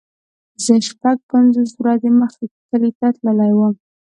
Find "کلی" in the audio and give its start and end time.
2.69-2.91